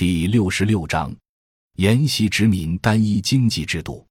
[0.00, 1.14] 第六十六章：
[1.76, 4.02] 沿袭殖民单一经济制度。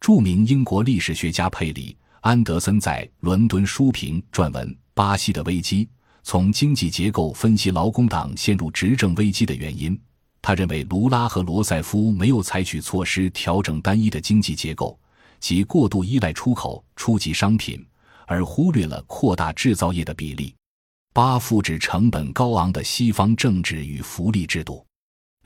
[0.00, 5.86] 著名英国历史学家佩里·安德森在伦敦书评撰文《巴西的危机：
[6.22, 9.94] 从经济结构分析劳工党陷入执政危机的原因》。
[10.40, 14.98] 他认为，卢拉和罗塞夫没有采取措施调整单一的经济结构，
[15.38, 17.86] 即过度依赖出口初级商品，
[18.26, 20.54] 而忽略了扩大制造业的比例。
[21.12, 24.85] 八复制成本高昂的西方政治与福利制度。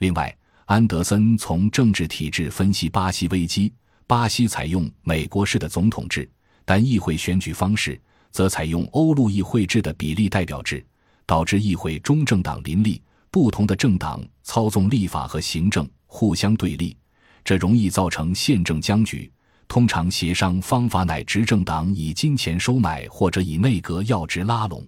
[0.01, 3.71] 另外，安德森从政治体制分析巴西危机。
[4.07, 6.27] 巴西采用美国式的总统制，
[6.65, 8.01] 但议会选举方式
[8.31, 10.83] 则采用欧陆议会制的比例代表制，
[11.27, 16.97] 导致议会中政党林立，不同的政党操纵立法和行政，互相对立，
[17.43, 19.31] 这容易造成宪政僵局。
[19.67, 24.83] 通常协商方法乃执政党以金钱收买，或者以内阁要职拉拢。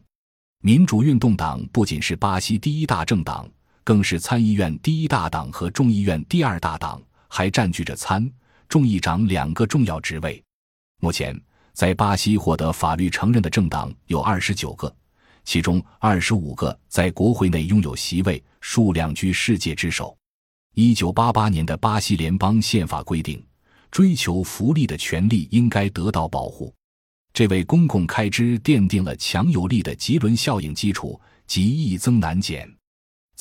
[0.63, 3.47] 民主运动党不仅是巴西第一大政党。
[3.83, 8.29] 更是参议院第一大党和众议院第二大党，还占据着参
[8.69, 10.41] 众议长两个重要职位。
[11.01, 11.39] 目前，
[11.73, 14.93] 在巴西获得法律承认的政党有二十九个，
[15.43, 20.15] 其中二十五个在国会内拥有席位，数量居世界之首。
[20.75, 23.45] 一九八八年的巴西联邦宪法规定，
[23.91, 26.73] 追求福利的权利应该得到保护，
[27.33, 32.67] 这为公共开支奠定了强有力的吉伦效应基础，即易增难减。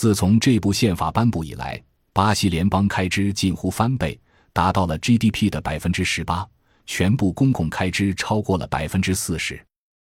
[0.03, 1.81] 自从这部宪法颁布以来，
[2.13, 4.19] 巴西联邦开支近乎翻倍，
[4.53, 6.45] 达到了 GDP 的百分之十八，
[6.87, 9.65] 全部公共开支超过了百分之四十，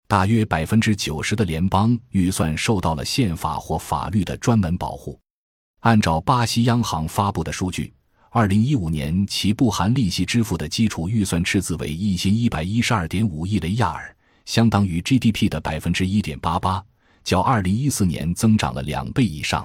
[0.09, 5.17] 大约百分之九十的联邦预算受到了宪法或法律的专门保护。
[5.83, 7.95] 按照巴西央行发布的数据，
[8.31, 14.13] 二零一五年其不含利息支付的基础预算赤字为一千一百一十二点五亿雷亚尔，
[14.47, 16.85] 相当于 GDP 的百分之一点八八。
[17.23, 19.65] 较二零一四年增长了两倍以上。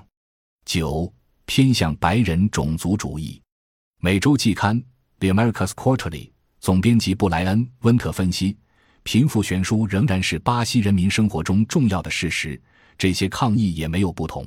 [0.66, 1.12] 九
[1.46, 3.42] 偏向白人种族主义。
[4.00, 4.80] 美洲季刊
[5.20, 6.10] 《The Americas Quarterly》
[6.60, 8.58] 总编辑布莱恩·温特分析，
[9.04, 12.60] 贫富悬殊仍然是巴西人民生活中重要的事实。
[12.98, 14.46] 这些抗议也没有不同。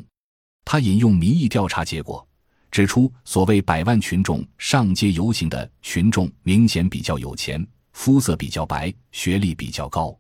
[0.65, 2.27] 他引用民意调查结果，
[2.71, 10.17] 指出所谓百万群众上街游行的群众明显比较有钱，肤色比较白，学历比较高。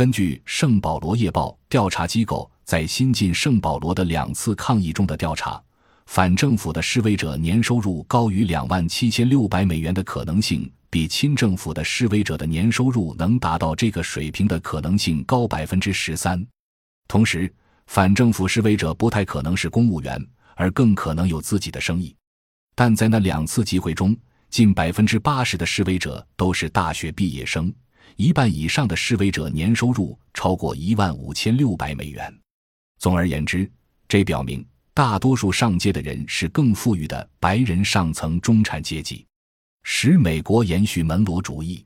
[0.00, 5.62] 根据《圣保罗夜报》调查机构在新晋圣保罗的两次抗议中的调查，
[6.06, 16.42] 反政府的示威者年收入高于两万七千六百美元的可能性，比亲政府的示威者的年收入能达到这个水平的可能性高百分之十三。
[17.06, 17.52] 同时，
[17.86, 20.18] 反政府示威者不太可能是公务员，
[20.54, 22.16] 而更可能有自己的生意。
[22.74, 24.16] 但在那两次集会中，
[24.48, 27.70] 近百分之八十的示威者都是大学毕业生。
[28.16, 32.32] 一半以上的示威者年收入超过一万五千六百美元。
[32.98, 33.70] 总而言之，
[34.08, 39.26] 这表明大多数上街的人是更富裕的白人上层中产阶级，
[39.82, 41.84] 使美国延续门罗主义。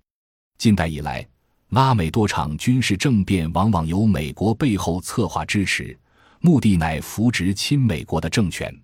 [0.59, 1.27] 近代以来，
[1.71, 5.97] 拉美多场军事政变往往由美国背后策划支持，
[6.41, 8.75] 目的乃扶植亲美国的政权。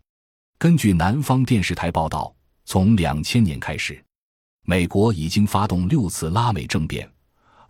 [0.59, 2.35] 根据南方电视台报道，
[2.65, 4.01] 从两千年开始，
[4.67, 7.11] 美国已经发动六次拉美政变。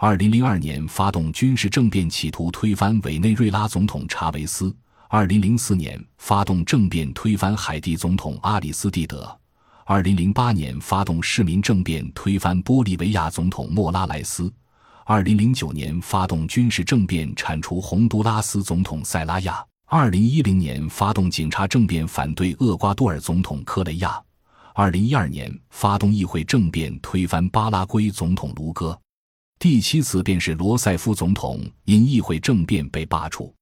[0.03, 4.75] 二零零二年发动军事政变，企图推翻委内瑞拉总统查韦斯；
[5.11, 9.19] 二零零四年发动政变，推翻海地总统阿里斯蒂德；
[9.85, 14.51] 二零零八年发动市民政变，推翻玻利维亚总统莫拉莱斯；
[15.05, 24.13] 二零零九年发动军事政变，铲除洪都拉斯总统塞拉亚；二零一零年发动警察政变，反对厄瓜多尔总统科雷亚；
[24.75, 28.99] 二零一二年发动议会政变，推翻巴拉圭总统卢戈。
[29.61, 33.53] 第七次便是罗塞夫总统因议会政变被罢黜。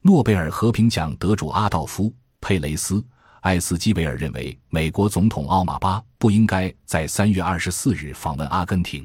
[0.00, 2.04] 诺贝尔和平奖得主阿道夫·
[2.40, 3.00] 佩雷斯·
[3.40, 9.04] 艾斯基维尔认为，美国总统奥马巴不应该在三月二十四日访问阿根廷。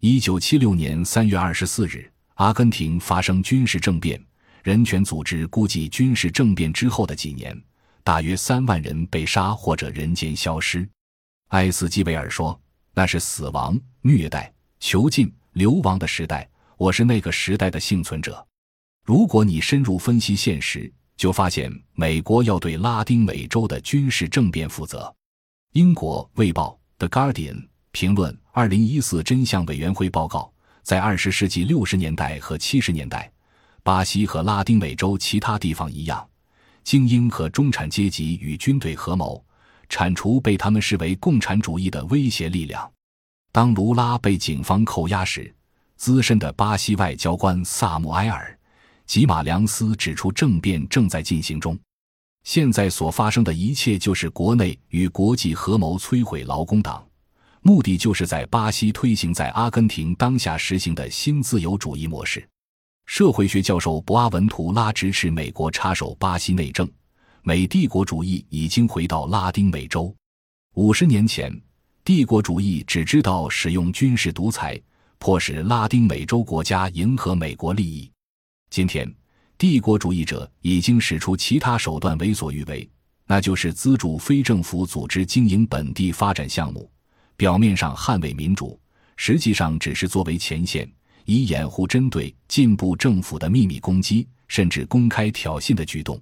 [0.00, 4.22] 一九七六年三月二十四日，阿根廷发生军事政变，
[4.62, 7.58] 人权组织估计，军事政变之后的几年，
[8.04, 10.86] 大约三万人被杀或者人间消失。
[11.48, 12.60] 艾斯基维尔说
[12.92, 18.46] ：“那是死亡、虐待、囚禁。”流亡的时代，我是那个时代的幸存者。
[19.04, 25.12] 如果你深入分析现实，就发现美国要对拉丁美洲的军事政变负责。
[25.72, 30.52] 英国《卫报》The Guardian 评论：二零一四真相委员会报告，
[30.82, 33.30] 在二十世纪六十年代和七十年代，
[33.82, 36.24] 巴西和拉丁美洲其他地方一样，
[36.84, 39.44] 精英和中产阶级与军队合谋，
[39.88, 42.90] 铲除被他们视为共产主义的威胁力量。
[43.52, 45.52] 当卢拉被警方扣押时，
[45.96, 48.56] 资深的巴西外交官萨穆埃尔·
[49.12, 51.78] 吉马良斯指出，政变正在进行中。
[52.44, 57.04] 现在所发生的一切，就是国内与国际合谋摧毁劳工党，
[57.60, 62.48] 目的就是在巴西推行在阿根廷当下实行的新自由主义模式。
[63.06, 66.88] 社会学教授博阿文图拉支持美国插手巴西内政，
[67.42, 70.14] 美帝国主义已经回到拉丁美洲。
[70.74, 71.52] 五十年前，
[72.12, 74.76] 帝国主义只知道使用军事独裁，
[75.18, 78.10] 迫使拉丁美洲国家迎合美国利益。
[78.68, 79.08] 今天，
[79.56, 82.90] 帝国主义者已经使出其他手段为所欲为，
[83.28, 86.90] 那就是资助非政府组织经营本地发展项目，
[87.36, 88.76] 表面上捍卫民主，
[89.16, 90.90] 实际上只是作为前线。
[91.26, 96.20] 以掩护针对进步政府的秘密攻击，甚至公开挑衅的举动。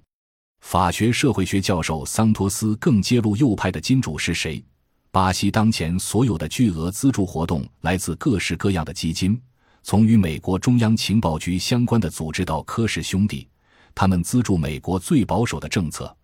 [0.60, 4.62] 法学社会学教授桑托斯更揭露右派的金主是谁。
[5.10, 9.40] 巴西当前所有的巨额资助活动来自各式各样的基金，
[9.82, 13.48] 从与美国中央情报局相关的组织到科氏兄弟，
[13.94, 16.14] 他们资助美国最保守的政策。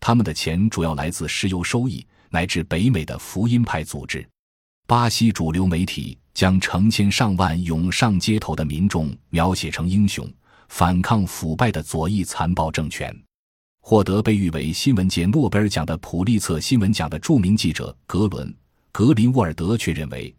[0.00, 4.26] 他们的钱主要来自石油收益，乃至北美的福音派组织。
[4.86, 6.18] 巴西主流媒体。
[6.34, 10.26] 将成千上万涌上街头的民众描写成英雄，
[10.70, 13.14] 反抗腐败的左翼残暴政权。
[13.84, 18.48] 获得被誉为新闻界诺贝尔奖的普利策新闻奖的著名记者格伦·
[18.92, 20.34] 格林沃尔德却认为，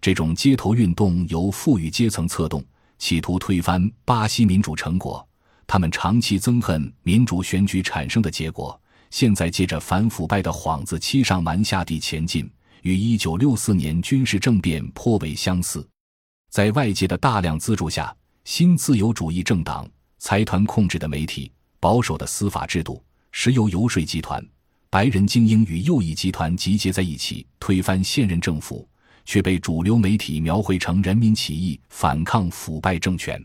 [0.00, 2.64] 这种街头运动由富裕阶层策动，
[2.98, 5.26] 企图推翻巴西民主成果。
[5.66, 8.80] 他们长期憎恨民主选举产生的结果，
[9.10, 12.48] 现在借着反腐败的幌子欺上瞒下地前进。
[12.82, 15.86] 与一九六四年军事政变颇为相似，
[16.50, 18.14] 在外界的大量资助下，
[18.44, 19.88] 新自由主义政党、
[20.18, 21.50] 财团控制的媒体、
[21.84, 24.42] 保守的司法制度、石油游说集团、
[24.88, 28.88] 白人精英与右翼集团集结在一起推翻现任政府，
[29.26, 33.38] 却被主流媒体描绘成人民起义反抗腐败政权。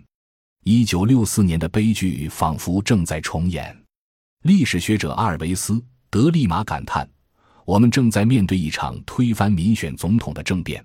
[0.63, 3.77] 一九六四年的悲剧仿佛正在重演。
[4.43, 5.73] 历史学者阿尔维斯·
[6.09, 7.05] 德利马感叹。
[7.65, 10.81] 我们正在面对一场推翻民选总统的政变，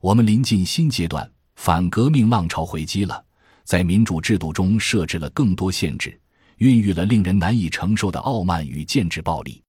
[0.00, 3.20] 我们临近新阶段，反革命浪潮回击了，
[3.64, 6.16] 在民主制度中设置了更多限制，
[6.58, 9.62] 孕育了令人难以承受的傲慢与建制暴力。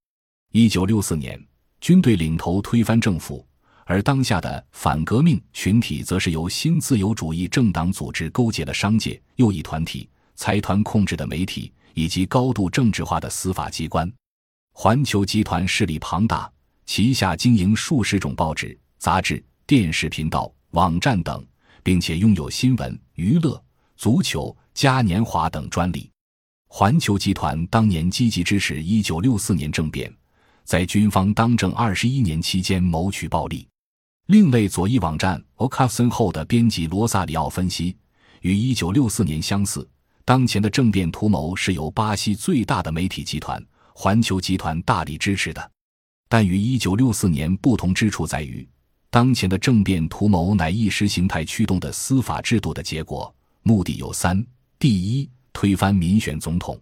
[0.51, 1.39] 一九六四年，
[1.81, 3.45] 军队领头推翻政府，
[3.85, 14.11] 而当下的反革命群体则是由新自由主义政党组织勾结的商界、右翼团体、财团控制的媒体以及高度政治化的司法机关。
[14.73, 16.51] 环球集团势力庞大，
[16.85, 21.45] 旗下经营数十种报纸、杂志、电视频道、网站等，
[21.83, 23.61] 并且拥有新闻、娱乐、
[23.97, 26.09] 足球、嘉年华等专利。
[26.77, 30.13] 环球集团当年积极支持1964年政变，
[30.65, 33.65] 在军方当政21年期间谋取暴利。
[34.25, 37.95] 另类左翼网站 o c a s o n 后的编辑罗萨里奥分析，
[38.41, 39.87] 与1964年相似，
[40.25, 43.65] 当前的政变图谋是由巴西最大的媒体集团。
[43.93, 45.71] 环球集团大力支持的，
[46.27, 48.67] 但与一九六四年不同之处在于，
[49.09, 53.33] 当前的政变图谋乃意识形态驱动的司法制度的结果，
[53.63, 54.45] 目的有三：
[54.77, 56.75] 第一，推翻民选总统；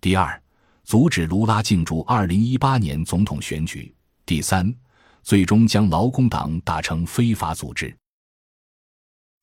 [0.00, 0.42] 第二，
[0.82, 3.88] 阻止卢拉进驻二零一八年总统选举；
[4.26, 4.74] 第三，
[5.22, 7.96] 最终将劳工党打成非法组织。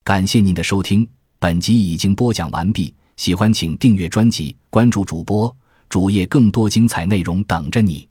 [0.04, 1.10] 感谢您的收听，
[1.40, 2.94] 本集已经播讲完毕。
[3.16, 5.56] 喜欢请订阅专辑，关注主播。
[5.88, 8.06] 主页更多精彩内容等着你。